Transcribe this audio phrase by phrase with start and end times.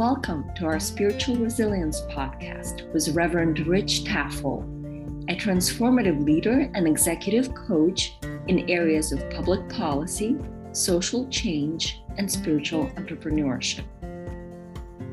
[0.00, 4.62] Welcome to our Spiritual Resilience podcast with Reverend Rich Tafel,
[5.28, 8.16] a transformative leader and executive coach
[8.48, 10.38] in areas of public policy,
[10.72, 13.84] social change, and spiritual entrepreneurship.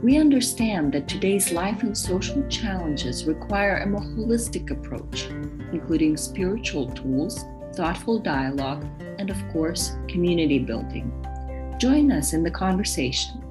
[0.02, 5.26] We understand that today's life and social challenges require a more holistic approach,
[5.74, 7.44] including spiritual tools,
[7.76, 8.86] thoughtful dialogue,
[9.20, 11.12] and of course, community building.
[11.78, 13.44] Join us in the conversation.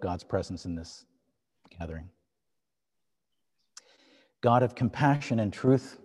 [0.00, 1.04] God's presence in this
[1.78, 2.08] gathering.
[4.42, 5.98] God of compassion and truth,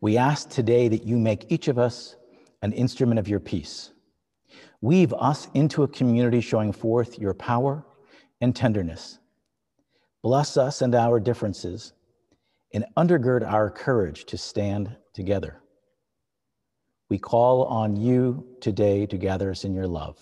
[0.00, 2.16] we ask today that you make each of us
[2.62, 3.90] an instrument of your peace.
[4.80, 7.84] Weave us into a community showing forth your power
[8.40, 9.18] and tenderness.
[10.22, 11.92] Bless us and our differences
[12.72, 15.60] and undergird our courage to stand together.
[17.08, 20.18] We call on you today to gather us in your love.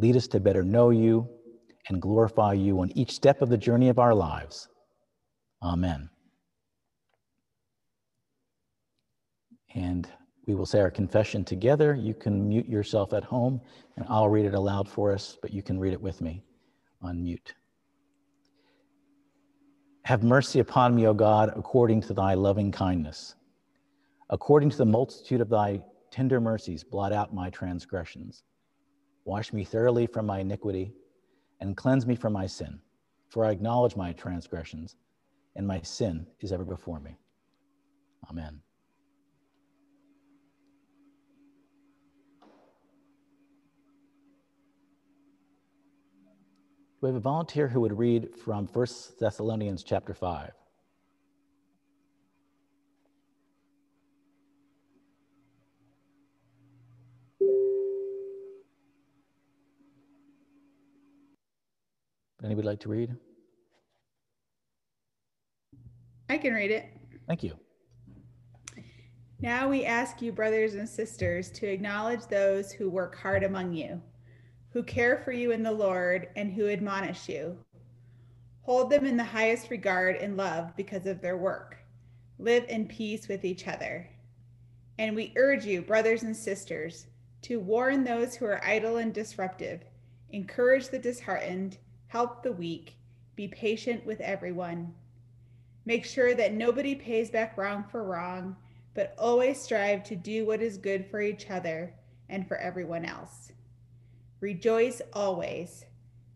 [0.00, 1.28] Lead us to better know you
[1.88, 4.66] and glorify you on each step of the journey of our lives.
[5.62, 6.08] Amen.
[9.74, 10.08] And
[10.46, 11.94] we will say our confession together.
[11.94, 13.60] You can mute yourself at home,
[13.96, 16.42] and I'll read it aloud for us, but you can read it with me
[17.02, 17.54] on mute.
[20.06, 23.34] Have mercy upon me, O God, according to thy loving kindness.
[24.30, 28.44] According to the multitude of thy tender mercies, blot out my transgressions.
[29.24, 30.92] Wash me thoroughly from my iniquity
[31.60, 32.80] and cleanse me from my sin.
[33.28, 34.96] For I acknowledge my transgressions,
[35.54, 37.16] and my sin is ever before me.
[38.28, 38.60] Amen.
[47.00, 48.86] we have a volunteer who would read from 1
[49.18, 50.52] Thessalonians chapter 5?
[62.50, 63.16] Anybody like to read?
[66.28, 66.84] I can read it.
[67.28, 67.54] Thank you.
[69.40, 74.02] Now we ask you, brothers and sisters, to acknowledge those who work hard among you
[74.72, 77.58] who care for you in the Lord and who admonish you.
[78.62, 81.76] Hold them in the highest regard and love because of their work.
[82.38, 84.08] Live in peace with each other.
[84.98, 87.06] And we urge you, brothers and sisters,
[87.42, 89.82] to warn those who are idle and disruptive,
[90.30, 91.78] encourage the disheartened,
[92.10, 92.96] help the weak,
[93.36, 94.92] be patient with everyone.
[95.86, 98.56] Make sure that nobody pays back wrong for wrong,
[98.94, 101.94] but always strive to do what is good for each other
[102.28, 103.52] and for everyone else.
[104.40, 105.84] Rejoice always.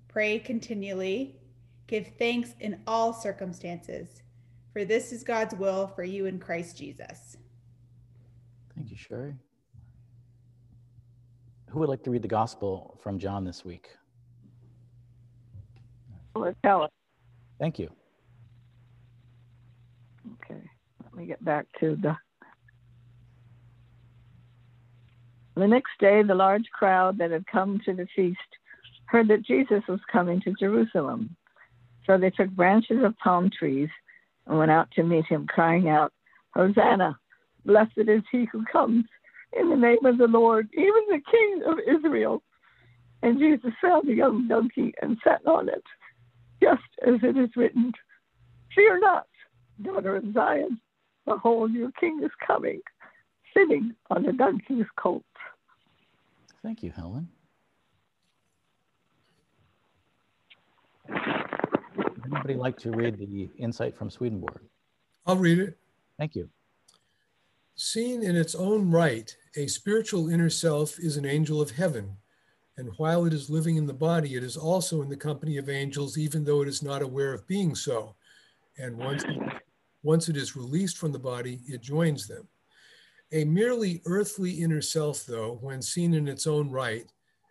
[0.06, 1.40] Pray continually.
[1.88, 4.22] Give thanks in all circumstances,
[4.72, 7.36] for this is God's will for you in Christ Jesus.
[8.76, 9.34] Thank you, Sherry.
[11.70, 13.88] Who would like to read the gospel from John this week?
[16.34, 16.90] Let's tell it.
[17.58, 17.90] Thank you.
[20.42, 20.60] Okay,
[21.02, 22.16] let me get back to the
[25.56, 28.38] The next day, the large crowd that had come to the feast
[29.06, 31.36] heard that Jesus was coming to Jerusalem.
[32.06, 33.88] So they took branches of palm trees
[34.46, 36.12] and went out to meet him, crying out,
[36.54, 37.18] Hosanna!
[37.64, 39.04] Blessed is he who comes
[39.52, 42.42] in the name of the Lord, even the King of Israel.
[43.22, 45.82] And Jesus found a young donkey and sat on it,
[46.62, 47.92] just as it is written
[48.74, 49.26] Fear not,
[49.82, 50.80] daughter of Zion.
[51.26, 52.80] Behold, your king is coming,
[53.56, 55.24] sitting on a donkey's colt.
[56.62, 57.28] Thank you, Helen.
[61.08, 64.60] Would anybody like to read the insight from Swedenborg?
[65.26, 65.78] I'll read it.
[66.18, 66.48] Thank you.
[67.76, 72.16] Seen in its own right, a spiritual inner self is an angel of heaven.
[72.76, 75.68] And while it is living in the body, it is also in the company of
[75.68, 78.16] angels, even though it is not aware of being so.
[78.78, 79.24] And once,
[80.02, 82.48] once it is released from the body, it joins them.
[83.32, 87.10] A merely earthly inner self, though, when seen in its own right,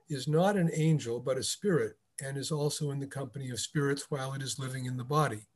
[0.10, 4.10] is not an angel, but a spirit, and is also in the company of spirits
[4.10, 5.48] while it is living in the body.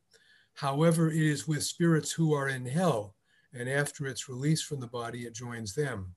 [0.53, 3.15] However, it is with spirits who are in hell,
[3.53, 6.15] and after its release from the body, it joins them.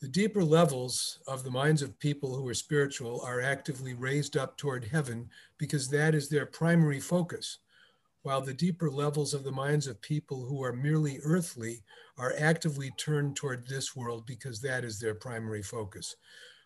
[0.00, 4.56] The deeper levels of the minds of people who are spiritual are actively raised up
[4.56, 7.58] toward heaven because that is their primary focus
[8.22, 11.82] while the deeper levels of the minds of people who are merely earthly
[12.18, 16.16] are actively turned toward this world because that is their primary focus.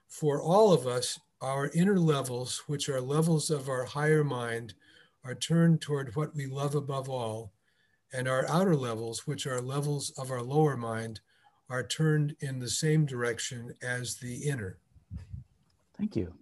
[0.09, 4.75] For all of us, our inner levels, which are levels of our higher mind,
[5.23, 7.53] are turned toward what we love above all,
[8.13, 11.21] and our outer levels, which are levels of our lower mind,
[11.69, 14.79] are turned in the same direction as the inner.
[15.97, 16.35] Thank you.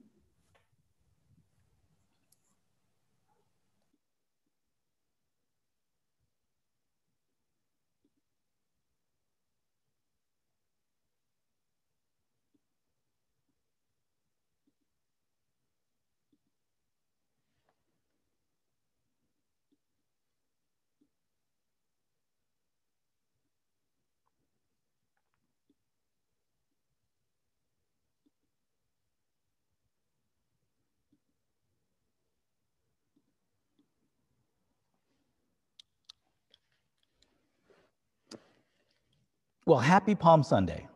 [39.72, 40.86] Well, happy Palm Sunday.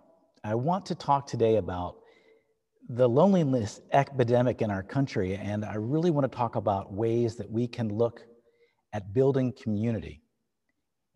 [0.45, 1.97] I want to talk today about
[2.91, 7.51] the loneliness epidemic in our country, and I really want to talk about ways that
[7.51, 8.21] we can look
[8.93, 10.21] at building community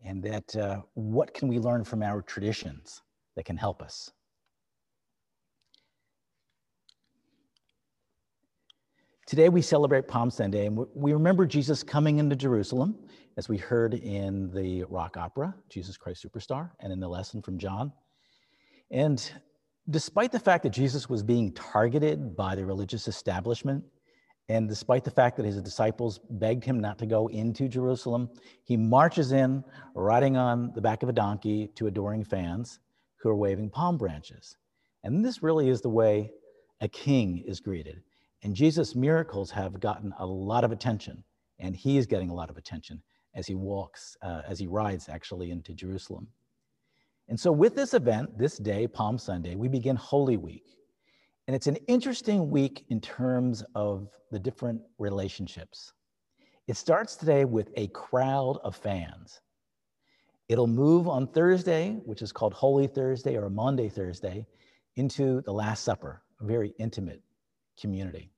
[0.03, 3.03] and that uh, what can we learn from our traditions
[3.35, 4.09] that can help us.
[9.31, 12.97] Today we celebrate Palm Sunday and we remember Jesus coming into Jerusalem
[13.37, 17.57] as we heard in the rock opera, Jesus Christ Superstar, and in the lesson from
[17.57, 17.93] John.
[18.91, 19.31] And
[19.89, 23.85] despite the fact that Jesus was being targeted by the religious establishment,
[24.49, 28.29] and despite the fact that his disciples begged him not to go into Jerusalem,
[28.65, 29.63] he marches in
[29.95, 32.81] riding on the back of a donkey to adoring fans
[33.15, 34.57] who are waving palm branches.
[35.05, 36.31] And this really is the way
[36.81, 38.03] a king is greeted.
[38.43, 41.23] And Jesus' miracles have gotten a lot of attention,
[41.59, 43.01] and he is getting a lot of attention
[43.35, 46.27] as he walks, uh, as he rides actually into Jerusalem.
[47.27, 50.65] And so, with this event, this day, Palm Sunday, we begin Holy Week.
[51.47, 55.93] And it's an interesting week in terms of the different relationships.
[56.67, 59.41] It starts today with a crowd of fans.
[60.49, 64.45] It'll move on Thursday, which is called Holy Thursday or Maundy Thursday,
[64.95, 67.21] into the Last Supper, a very intimate
[67.79, 68.30] community.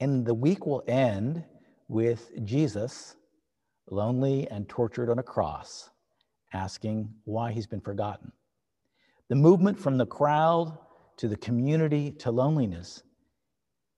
[0.00, 1.44] And the week will end
[1.88, 3.16] with Jesus
[3.90, 5.90] lonely and tortured on a cross,
[6.52, 8.32] asking why he's been forgotten.
[9.28, 10.76] The movement from the crowd
[11.18, 13.02] to the community to loneliness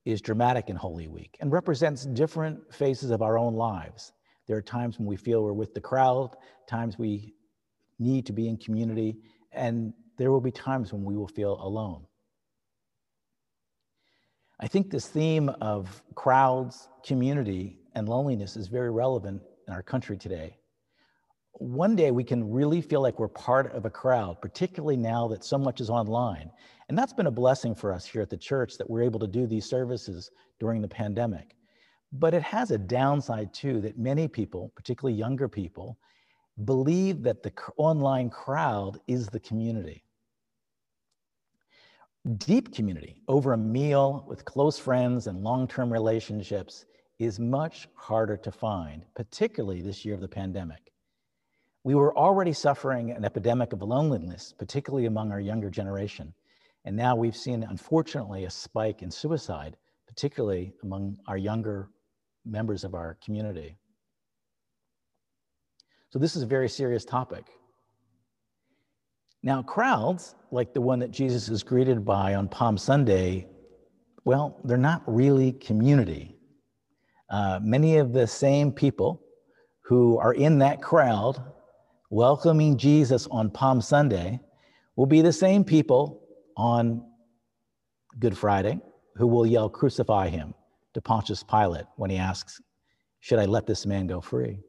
[0.05, 4.11] is dramatic in Holy Week and represents different phases of our own lives.
[4.47, 6.35] There are times when we feel we're with the crowd,
[6.67, 7.33] times we
[7.97, 9.15] need to be in community,
[9.53, 12.05] and there will be times when we will feel alone.
[14.63, 20.15] I think this theme of crowds, community, and loneliness is very relevant in our country
[20.15, 20.57] today.
[21.51, 25.43] One day we can really feel like we're part of a crowd, particularly now that
[25.43, 26.49] so much is online.
[26.87, 29.27] And that's been a blessing for us here at the church that we're able to
[29.27, 30.31] do these services
[30.61, 31.57] during the pandemic.
[32.13, 35.97] But it has a downside too that many people, particularly younger people,
[36.63, 40.05] believe that the online crowd is the community.
[42.37, 46.85] Deep community over a meal with close friends and long term relationships
[47.19, 50.93] is much harder to find, particularly this year of the pandemic.
[51.83, 56.33] We were already suffering an epidemic of loneliness, particularly among our younger generation.
[56.85, 59.75] And now we've seen, unfortunately, a spike in suicide,
[60.07, 61.89] particularly among our younger
[62.45, 63.77] members of our community.
[66.09, 67.47] So, this is a very serious topic.
[69.45, 73.45] Now, crowds like the one that Jesus is greeted by on Palm Sunday,
[74.23, 76.37] well, they're not really community.
[77.29, 79.21] Uh, many of the same people
[79.81, 81.43] who are in that crowd
[82.09, 84.39] welcoming Jesus on Palm Sunday
[84.95, 86.21] will be the same people
[86.55, 87.03] on
[88.19, 88.79] Good Friday
[89.17, 90.53] who will yell, Crucify him
[90.93, 92.61] to Pontius Pilate when he asks,
[93.19, 94.59] Should I let this man go free?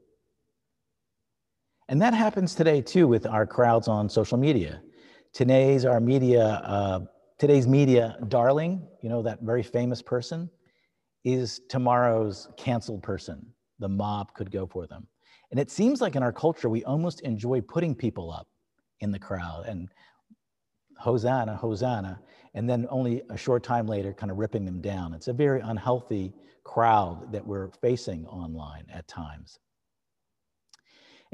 [1.89, 4.83] And that happens today too with our crowds on social media.
[5.33, 7.01] Today's our media, uh,
[7.39, 10.49] today's media darling, you know, that very famous person
[11.25, 13.47] is tomorrow's canceled person.
[13.81, 15.07] The mob could go for them.
[15.51, 18.49] And it seems like in our culture, we almost enjoy putting people up
[19.01, 19.89] in the crowd and
[20.99, 22.21] Hosanna, Hosanna,
[22.55, 25.13] and then only a short time later, kind of ripping them down.
[25.13, 29.59] It's a very unhealthy crowd that we're facing online at times.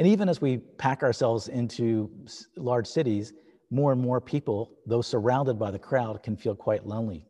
[0.01, 2.11] And even as we pack ourselves into
[2.57, 3.35] large cities,
[3.71, 7.27] more and more people, though surrounded by the crowd, can feel quite lonely.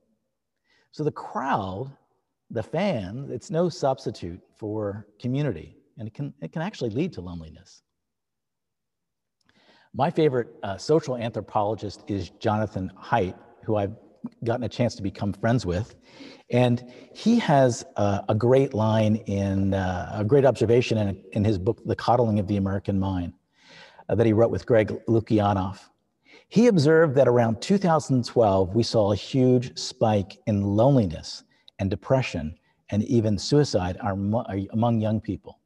[0.93, 1.91] So the crowd
[2.49, 7.21] the fan, it's no substitute for community, and it can, it can actually lead to
[7.21, 7.83] loneliness.
[9.93, 13.35] My favorite uh, social anthropologist is Jonathan Haidt,
[13.65, 13.97] who I've
[14.45, 15.95] gotten a chance to become friends with.
[16.51, 21.81] And he has a great line in uh, a great observation in, in his book,
[21.85, 23.35] The Coddling of the American Mind,
[24.09, 25.91] uh, that he wrote with Greg Lukianoff.
[26.49, 31.45] He observed that around 2012, we saw a huge spike in loneliness
[31.79, 32.59] and depression
[32.91, 35.61] and even suicide among young people.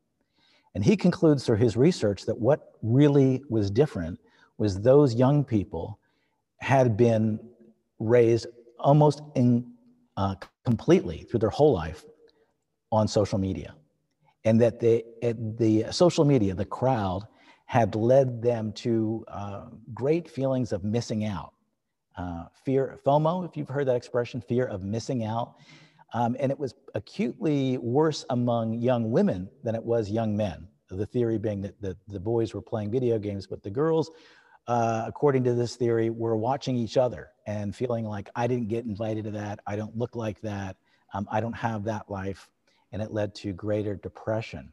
[0.74, 4.20] And he concludes through his research that what really was different
[4.58, 5.98] was those young people
[6.58, 7.40] had been
[8.04, 8.46] raised
[8.78, 9.72] almost in,
[10.16, 10.34] uh,
[10.64, 12.04] completely through their whole life
[12.92, 13.74] on social media.
[14.44, 17.26] And that the, the social media, the crowd,
[17.66, 21.54] had led them to uh, great feelings of missing out.
[22.16, 25.54] Uh, fear, FOMO, if you've heard that expression, fear of missing out.
[26.12, 30.68] Um, and it was acutely worse among young women than it was young men.
[30.90, 34.10] The theory being that the, the boys were playing video games, but the girls,
[34.66, 38.84] uh, according to this theory, we're watching each other and feeling like, I didn't get
[38.84, 39.60] invited to that.
[39.66, 40.76] I don't look like that.
[41.12, 42.50] Um, I don't have that life.
[42.92, 44.72] And it led to greater depression.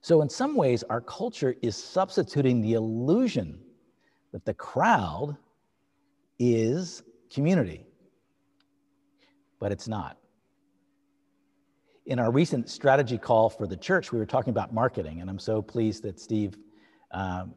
[0.00, 3.60] So, in some ways, our culture is substituting the illusion
[4.32, 5.36] that the crowd
[6.38, 7.86] is community,
[9.60, 10.18] but it's not.
[12.06, 15.38] In our recent strategy call for the church, we were talking about marketing, and I'm
[15.38, 16.56] so pleased that Steve
[17.10, 17.54] um,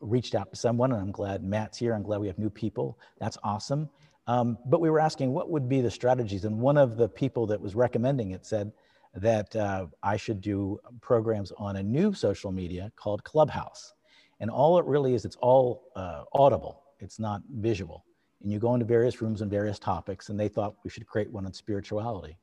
[0.00, 1.94] reached out to someone, and I'm glad Matt's here.
[1.94, 2.98] I'm glad we have new people.
[3.18, 3.88] That's awesome.
[4.26, 7.46] Um, but we were asking what would be the strategies, and one of the people
[7.48, 8.72] that was recommending it said,
[9.14, 13.92] that uh, I should do programs on a new social media called Clubhouse.
[14.40, 18.04] And all it really is, it's all uh, audible, it's not visual.
[18.42, 21.30] And you go into various rooms on various topics, and they thought we should create
[21.30, 22.38] one on spirituality.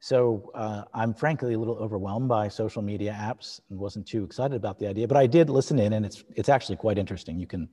[0.00, 4.56] So uh, I'm frankly a little overwhelmed by social media apps and wasn't too excited
[4.56, 7.38] about the idea, but I did listen in, and it's, it's actually quite interesting.
[7.38, 7.68] You can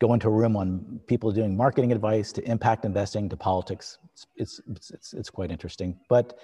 [0.00, 3.98] go into a room on people doing marketing advice to impact investing to politics.
[4.36, 5.96] It's, it's, it's, it's quite interesting.
[6.08, 6.36] But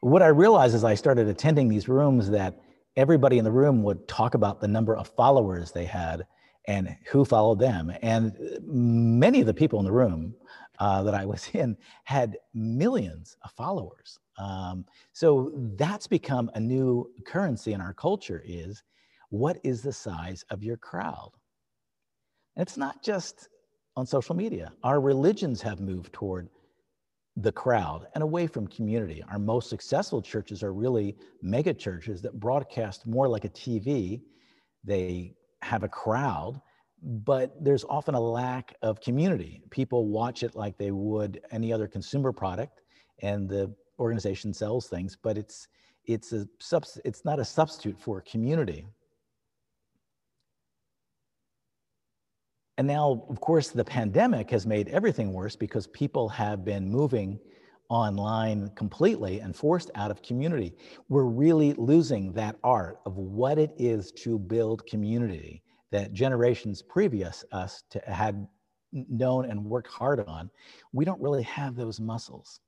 [0.00, 2.60] what I realized as I started attending these rooms that
[2.96, 6.26] everybody in the room would talk about the number of followers they had
[6.66, 7.92] and who followed them.
[8.02, 10.34] And many of the people in the room
[10.80, 14.18] uh, that I was in had millions of followers.
[14.38, 18.82] Um, so that's become a new currency in our culture is
[19.30, 21.30] what is the size of your crowd?
[22.56, 23.48] And it's not just
[23.96, 24.72] on social media.
[24.82, 26.48] Our religions have moved toward
[27.36, 29.22] the crowd and away from community.
[29.30, 34.22] Our most successful churches are really mega churches that broadcast more like a TV.
[34.84, 36.60] They have a crowd,
[37.02, 39.62] but there's often a lack of community.
[39.70, 42.82] People watch it like they would any other consumer product,
[43.20, 45.68] and the organization sells things, but it's
[46.06, 48.86] it's a subs- it's not a substitute for community.
[52.76, 57.38] And now, of course, the pandemic has made everything worse because people have been moving
[57.88, 60.74] online completely and forced out of community.
[61.08, 67.44] We're really losing that art of what it is to build community that generations previous
[67.52, 68.48] us to, had
[68.92, 70.50] known and worked hard on.
[70.92, 72.60] We don't really have those muscles.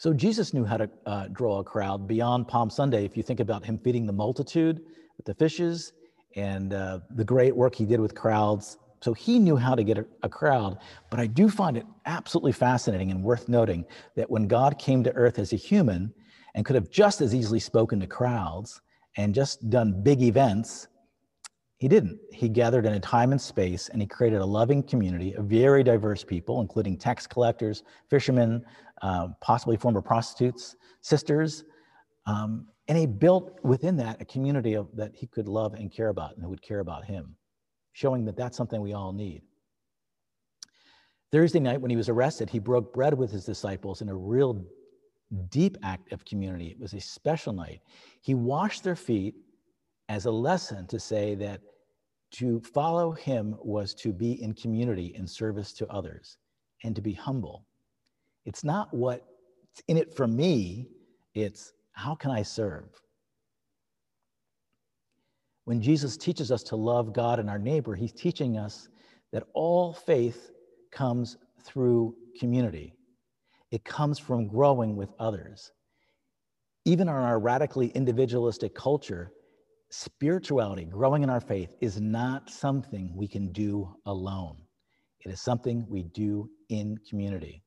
[0.00, 3.04] So Jesus knew how to uh, draw a crowd beyond Palm Sunday.
[3.04, 4.80] If you think about him feeding the multitude
[5.18, 5.92] with the fishes,
[6.36, 8.78] and uh, the great work he did with crowds.
[9.02, 10.78] So he knew how to get a, a, crowd.
[11.10, 13.84] But I do find it absolutely fascinating and worth noting
[14.16, 16.14] that when God came to earth as a human
[16.54, 18.80] and could have just as easily spoken to crowds
[19.18, 20.88] and just done big events,
[21.78, 22.20] he didn't.
[22.30, 25.82] He gathered in a time and space and he created a loving community of very
[25.82, 28.64] diverse people, including tax collectors, fishermen,
[29.02, 31.64] uh, possibly former prostitutes, sisters,
[32.26, 36.08] um, and he built within that a community of, that he could love and care
[36.08, 37.36] about and who would care about him,
[37.92, 39.42] showing that that's something we all need.
[41.32, 44.64] Thursday night, when he was arrested, he broke bread with his disciples in a real
[45.48, 46.66] deep act of community.
[46.66, 47.80] It was a special night.
[48.20, 49.36] He washed their feet
[50.08, 51.60] as a lesson to say that
[52.32, 56.38] to follow him was to be in community in service to others
[56.82, 57.66] and to be humble.
[58.44, 59.22] It's not what's
[59.88, 60.88] in it for me,
[61.34, 62.88] it's how can I serve?
[65.64, 68.88] When Jesus teaches us to love God and our neighbor, he's teaching us
[69.32, 70.50] that all faith
[70.90, 72.94] comes through community.
[73.70, 75.70] It comes from growing with others.
[76.84, 79.30] Even in our radically individualistic culture,
[79.90, 84.56] spirituality, growing in our faith, is not something we can do alone.
[85.20, 87.62] It is something we do in community.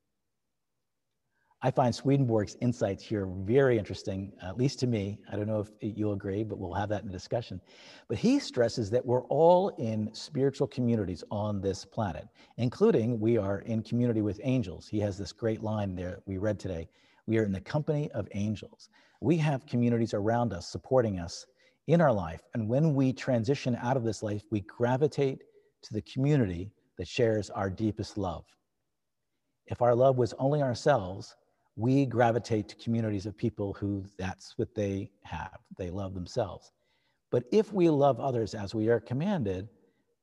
[1.66, 5.18] I find Swedenborg's insights here very interesting, at least to me.
[5.32, 7.62] I don't know if you'll agree, but we'll have that in the discussion.
[8.10, 12.28] But he stresses that we're all in spiritual communities on this planet,
[12.58, 14.90] including we are in community with angels.
[14.90, 16.90] He has this great line there we read today.
[17.28, 18.90] We are in the company of angels.
[19.22, 21.46] We have communities around us supporting us
[21.88, 22.42] in our life.
[22.56, 25.44] And when we transition out of this life, we gravitate
[25.84, 28.44] to the community that shares our deepest love.
[29.68, 31.34] If our love was only ourselves,
[31.76, 35.58] we gravitate to communities of people who that's what they have.
[35.78, 36.72] They love themselves.
[37.32, 39.68] But if we love others as we are commanded,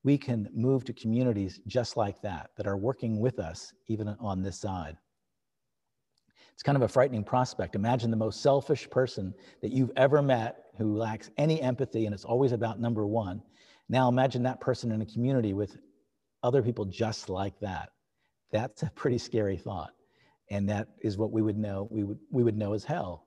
[0.04, 4.42] we can move to communities just like that, that are working with us even on
[4.42, 4.96] this side.
[6.54, 7.74] It's kind of a frightening prospect.
[7.74, 12.24] Imagine the most selfish person that you've ever met who lacks any empathy and it's
[12.24, 13.42] always about number one.
[13.88, 15.78] Now imagine that person in a community with
[16.42, 17.90] other people just like that.
[18.52, 19.92] That's a pretty scary thought.
[20.50, 23.26] And that is what we would know, we would, we would know as hell.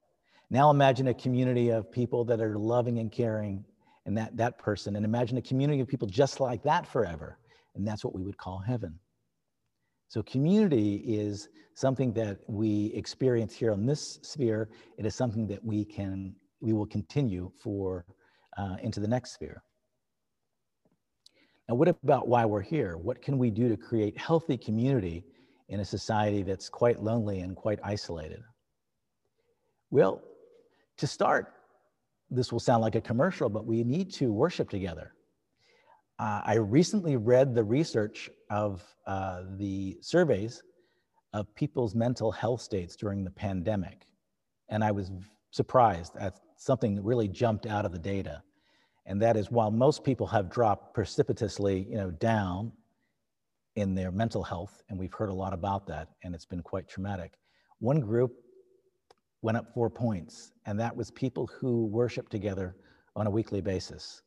[0.50, 3.64] Now imagine a community of people that are loving and caring
[4.06, 4.96] and that, that person.
[4.96, 7.40] And imagine a community of people just like that forever.
[7.76, 9.00] And that's what we would call heaven.
[10.10, 14.70] So community is something that we experience here on this sphere.
[14.98, 18.06] It is something that we can, we will continue for
[18.58, 19.64] uh, into the next sphere.
[21.68, 22.98] Now, what about why we're here?
[22.98, 25.24] What can we do to create healthy community
[25.70, 28.44] in a society that's quite lonely and quite isolated?
[29.92, 30.22] Well,
[30.98, 31.54] to start,
[32.30, 35.14] this will sound like a commercial, but we need to worship together.
[36.20, 40.64] Uh, I recently read the research of uh, the surveys
[41.34, 44.06] of people's mental health states during the pandemic.
[44.70, 45.12] And I was
[45.52, 48.44] surprised at something that really jumped out of the data.
[49.06, 52.72] And that is while most people have dropped precipitously, you know, down
[53.76, 56.88] in their mental health, and we've heard a lot about that, and it's been quite
[56.88, 57.34] traumatic.
[57.80, 58.34] One group
[59.42, 62.76] went up four points, and that was people who worship together
[63.16, 64.22] on a weekly basis.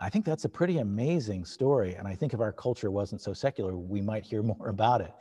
[0.00, 1.94] I think that's a pretty amazing story.
[1.94, 5.12] And I think if our culture wasn't so secular, we might hear more about it.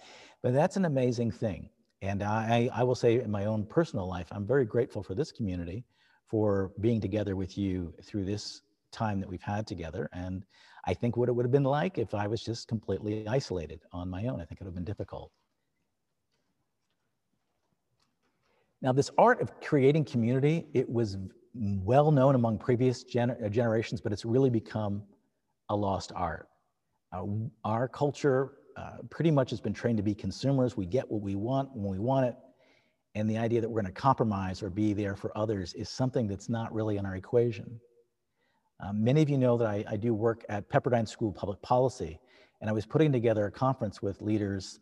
[0.43, 1.69] But that's an amazing thing.
[2.01, 5.31] And I, I will say in my own personal life, I'm very grateful for this
[5.31, 5.83] community
[6.27, 10.07] for being together with you through this time that we've had together.
[10.13, 10.45] And
[10.87, 14.09] I think what it would have been like if I was just completely isolated on
[14.09, 14.39] my own.
[14.39, 15.31] I think it would have been difficult.
[18.81, 21.17] Now, this art of creating community, it was
[21.53, 25.03] well known among previous gener uh, generations, but it's really become
[25.69, 26.47] a lost art.
[27.11, 27.25] Uh,
[27.65, 30.77] our culture uh, pretty much has been trained to be consumers.
[30.77, 32.35] We get what we want when we want it.
[33.15, 36.27] And the idea that we're going to compromise or be there for others is something
[36.27, 37.81] that's not really in our equation.
[38.79, 41.61] Um, many of you know that I, I do work at Pepperdine School of Public
[41.61, 42.19] Policy,
[42.61, 44.79] and I was putting together a conference with leaders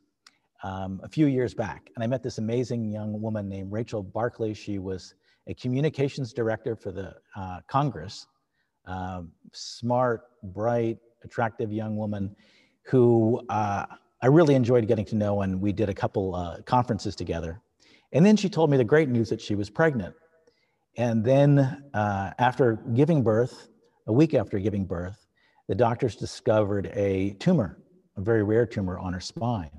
[0.63, 1.89] um, a few years back.
[1.95, 4.53] And I met this amazing young woman named Rachel Barkley.
[4.53, 5.15] She was
[5.47, 8.27] a communications director for the uh, Congress,
[8.85, 9.21] uh,
[9.53, 12.35] smart, bright, attractive young woman
[12.83, 13.85] who uh,
[14.21, 17.61] I really enjoyed getting to know, and we did a couple uh, conferences together.
[18.11, 20.15] And then she told me the great news that she was pregnant.
[20.97, 23.67] And then uh, after giving birth,
[24.07, 25.25] a week after giving birth,
[25.67, 27.81] the doctors discovered a tumor,
[28.17, 29.71] a very rare tumor on her spine.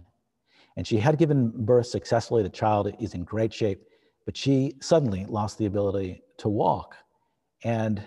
[0.77, 2.43] And she had given birth successfully.
[2.43, 3.83] The child is in great shape
[4.27, 6.97] but she suddenly lost the ability to walk.
[7.65, 8.05] And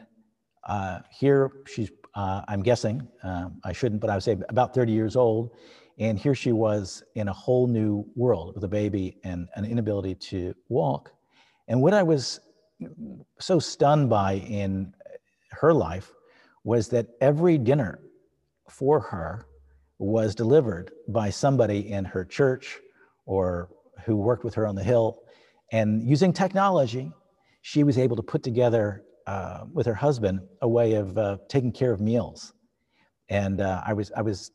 [0.65, 4.91] uh, here she's, uh, I'm guessing, um, I shouldn't, but I would say about 30
[4.91, 5.51] years old.
[5.97, 10.15] And here she was in a whole new world with a baby and an inability
[10.15, 11.11] to walk.
[11.67, 12.41] And what I was
[13.39, 14.93] so stunned by in
[15.59, 16.11] her life
[16.63, 17.99] was that every dinner
[18.69, 19.45] for her
[19.97, 22.79] was delivered by somebody in her church
[23.25, 23.69] or
[24.05, 25.19] who worked with her on the hill
[25.71, 27.11] and using technology,
[27.61, 31.71] she was able to put together uh, with her husband a way of uh, taking
[31.71, 32.53] care of meals.
[33.29, 34.51] And uh, I, was, I was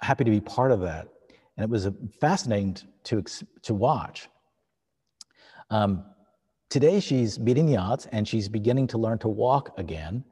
[0.00, 1.08] happy to be part of that.
[1.56, 1.88] And it was
[2.20, 3.22] fascinating to,
[3.62, 4.28] to watch.
[5.70, 6.04] Um,
[6.70, 10.24] today, she's beating the odds and she's beginning to learn to walk again.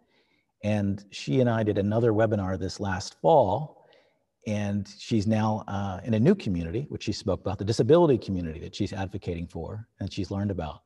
[0.65, 3.83] And she and I did another webinar this last fall
[4.47, 8.59] and she's now uh, in a new community, which she spoke about, the disability community
[8.61, 10.83] that she's advocating for and she's learned about.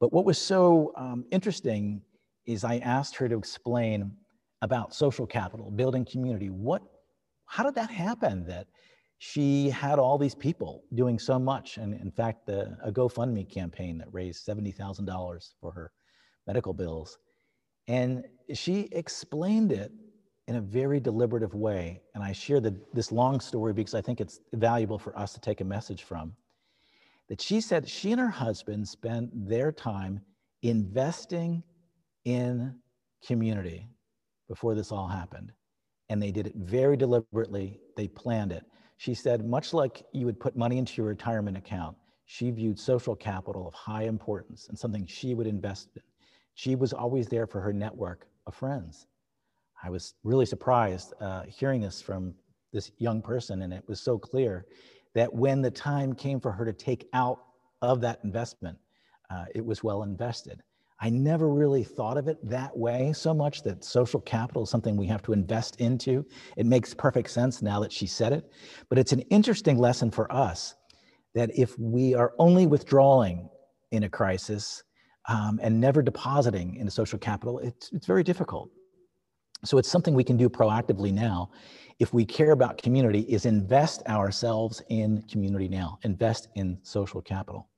[0.00, 2.00] But what was so um, interesting
[2.46, 4.10] is I asked her to explain
[4.62, 6.48] about social capital, building community.
[6.48, 6.82] What,
[7.46, 8.66] how did that happen that
[9.18, 11.76] she had all these people doing so much?
[11.76, 15.92] And in fact, the, a GoFundMe campaign that raised $70,000 for her
[16.46, 17.18] medical bills.
[17.88, 19.92] And she explained it
[20.46, 22.02] in a very deliberative way.
[22.14, 25.40] And I share the, this long story because I think it's valuable for us to
[25.40, 26.34] take a message from.
[27.28, 30.20] That she said she and her husband spent their time
[30.62, 31.62] investing
[32.24, 32.74] in
[33.26, 33.88] community
[34.48, 35.52] before this all happened.
[36.10, 37.80] And they did it very deliberately.
[37.96, 38.64] They planned it.
[38.98, 43.16] She said, much like you would put money into your retirement account, she viewed social
[43.16, 46.02] capital of high importance and something she would invest in.
[46.54, 49.06] She was always there for her network of friends.
[49.82, 52.34] I was really surprised uh, hearing this from
[52.72, 54.66] this young person, and it was so clear
[55.14, 57.40] that when the time came for her to take out
[57.82, 58.78] of that investment,
[59.30, 60.62] uh, it was well invested.
[61.00, 64.96] I never really thought of it that way so much that social capital is something
[64.96, 66.24] we have to invest into.
[66.56, 68.50] It makes perfect sense now that she said it.
[68.88, 70.74] But it's an interesting lesson for us
[71.34, 73.48] that if we are only withdrawing
[73.90, 74.82] in a crisis
[75.26, 78.70] um, and never depositing in social capital, it's, it's very difficult.
[79.64, 81.50] So it's something we can do proactively now.
[81.98, 87.68] If we care about community, is invest ourselves in community now, invest in social capital.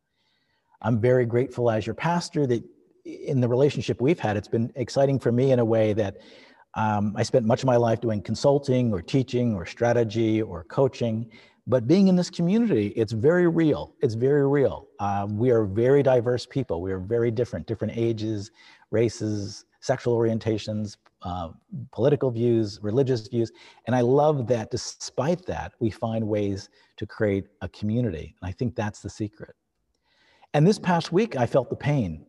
[0.83, 2.65] I'm very grateful as your pastor that
[3.05, 6.17] in the relationship we've had, it's been exciting for me in a way that
[6.75, 11.31] um, I spent much of my life doing consulting or teaching or strategy or coaching.
[11.69, 13.95] But being in this community, it's very real.
[14.01, 14.87] It's very real.
[15.01, 16.81] Uh, we are very diverse people.
[16.81, 18.53] We are very different, different ages,
[18.93, 21.49] races, sexual orientations, uh,
[21.91, 23.51] political views, religious views.
[23.87, 28.37] And I love that despite that, we find ways to create a community.
[28.41, 29.57] And I think that's the secret.
[30.55, 32.25] And this past week, I felt the pain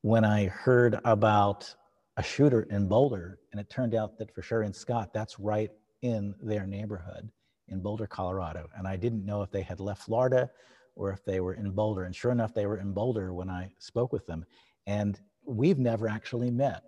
[0.00, 1.74] when I heard about
[2.16, 5.70] a shooter in Boulder, and it turned out that for Sherry and Scott, that's right
[6.00, 7.30] in their neighborhood
[7.68, 8.68] in Boulder, Colorado.
[8.76, 10.50] And I didn't know if they had left Florida
[10.96, 12.04] or if they were in Boulder.
[12.04, 14.44] And sure enough, they were in Boulder when I spoke with them.
[14.86, 16.82] And we've never actually met,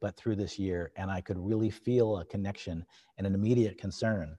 [0.00, 2.84] but through this year, and I could really feel a connection
[3.18, 4.36] and an immediate concern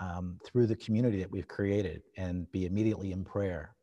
[0.00, 3.76] um, through the community that we've created and be immediately in prayer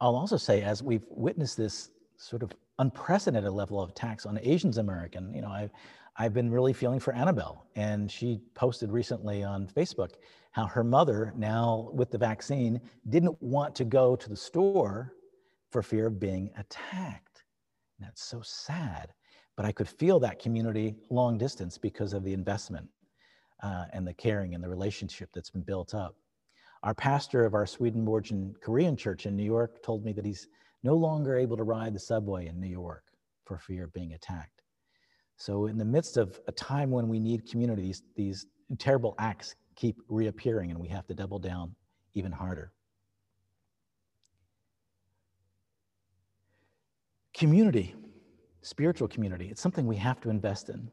[0.00, 4.78] I'll also say, as we've witnessed this sort of unprecedented level of attacks on Asians
[4.78, 5.70] American, you know, I've,
[6.16, 7.66] I've been really feeling for Annabelle.
[7.76, 10.12] And she posted recently on Facebook
[10.52, 15.12] how her mother, now with the vaccine, didn't want to go to the store
[15.70, 17.44] for fear of being attacked.
[17.98, 19.12] And that's so sad.
[19.56, 22.88] But I could feel that community long distance because of the investment
[23.62, 26.16] uh, and the caring and the relationship that's been built up.
[26.82, 30.48] Our pastor of our Swedenborgian Korean church in New York told me that he's
[30.86, 33.02] no longer able to ride the subway in New York
[33.44, 34.62] for fear of being attacked.
[35.36, 38.46] So, in the midst of a time when we need communities, these
[38.78, 41.74] terrible acts keep reappearing, and we have to double down
[42.14, 42.72] even harder.
[47.34, 47.94] Community,
[48.62, 50.90] spiritual community, it's something we have to invest in.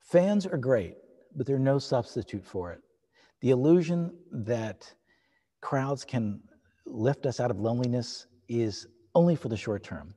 [0.00, 0.94] Fans are great,
[1.36, 2.80] but they're no substitute for it.
[3.40, 4.90] The illusion that
[5.60, 6.40] crowds can
[6.86, 10.14] lift us out of loneliness is only for the short term.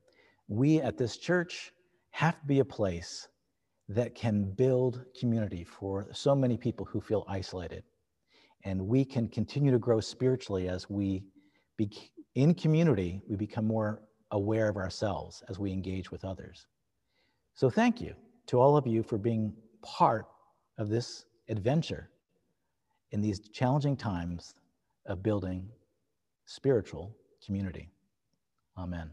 [0.47, 1.71] We at this church
[2.11, 3.27] have to be a place
[3.89, 7.83] that can build community for so many people who feel isolated.
[8.63, 11.23] And we can continue to grow spiritually as we,
[11.77, 11.91] be,
[12.33, 16.65] in community, we become more aware of ourselves as we engage with others.
[17.53, 18.15] So, thank you
[18.47, 19.53] to all of you for being
[19.83, 20.25] part
[20.77, 22.09] of this adventure
[23.11, 24.55] in these challenging times
[25.05, 25.69] of building
[26.45, 27.89] spiritual community.
[28.77, 29.09] Amen.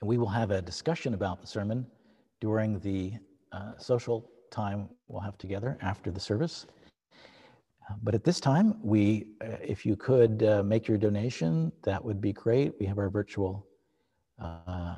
[0.00, 1.86] And we will have a discussion about the sermon
[2.40, 3.14] during the
[3.50, 6.66] uh, social time we'll have together after the service.
[8.02, 12.20] But at this time, we, uh, if you could uh, make your donation, that would
[12.20, 12.74] be great.
[12.78, 13.66] We have our virtual,
[14.40, 14.96] uh,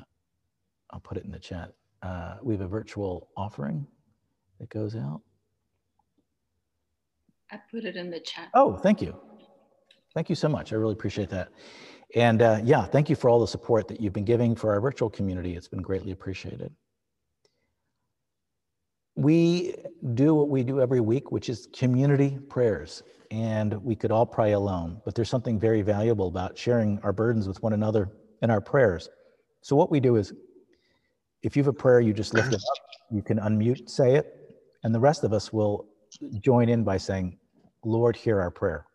[0.91, 3.85] I'll put it in the chat uh, we have a virtual offering
[4.59, 5.21] that goes out.
[7.51, 8.49] I put it in the chat.
[8.53, 9.19] Oh, thank you.
[10.13, 10.73] Thank you so much.
[10.73, 11.49] I really appreciate that.
[12.15, 14.81] And uh, yeah, thank you for all the support that you've been giving for our
[14.81, 15.55] virtual community.
[15.55, 16.73] It's been greatly appreciated.
[19.15, 19.75] We
[20.13, 23.03] do what we do every week, which is community prayers.
[23.29, 27.47] And we could all pray alone, but there's something very valuable about sharing our burdens
[27.47, 28.11] with one another
[28.41, 29.09] in our prayers.
[29.61, 30.33] So, what we do is
[31.41, 32.77] if you have a prayer, you just lift it up.
[33.09, 35.87] You can unmute, say it, and the rest of us will
[36.41, 37.37] join in by saying,
[37.83, 38.85] Lord, hear our prayer.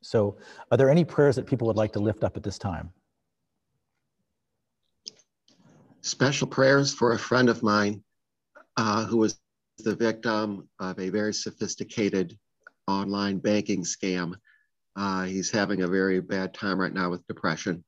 [0.00, 0.36] So,
[0.70, 2.92] are there any prayers that people would like to lift up at this time?
[6.00, 8.02] Special prayers for a friend of mine
[8.76, 9.40] uh, who was
[9.78, 12.38] the victim of a very sophisticated
[12.86, 14.34] online banking scam.
[14.96, 17.84] Uh, he's having a very bad time right now with depression.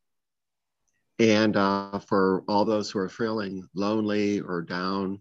[1.19, 5.21] And uh, for all those who are feeling lonely or down,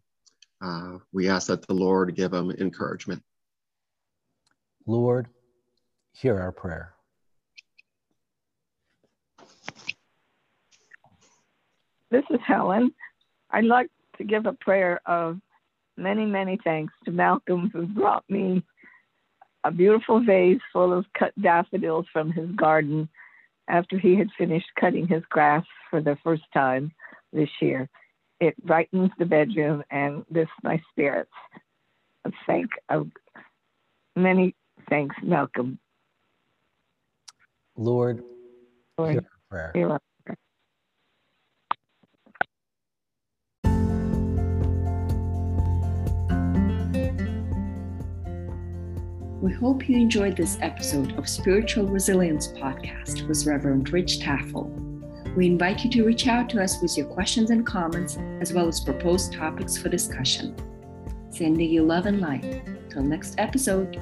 [0.61, 3.21] uh, we ask that the Lord give them encouragement.
[4.89, 5.27] Lord,
[6.13, 6.95] hear our prayer.
[12.09, 12.91] This is Helen.
[13.51, 15.39] I'd like to give a prayer of
[15.95, 18.63] many, many thanks to Malcolm, who brought me
[19.63, 23.07] a beautiful vase full of cut daffodils from his garden
[23.67, 26.91] after he had finished cutting his grass for the first time
[27.31, 27.87] this year.
[28.39, 31.29] It brightens the bedroom and lifts my spirits.
[32.25, 33.07] A thank of
[34.15, 34.55] many
[34.89, 35.79] thanks, Malcolm.
[37.77, 38.23] Lord,
[38.97, 39.71] Lord, hear our prayer.
[39.73, 39.99] hear our
[49.41, 54.67] We hope you enjoyed this episode of Spiritual Resilience Podcast with Reverend Rich Tafel.
[55.37, 58.67] We invite you to reach out to us with your questions and comments, as well
[58.67, 60.53] as proposed topics for discussion.
[61.29, 62.61] Sending you love and light.
[62.89, 63.97] Till next episode.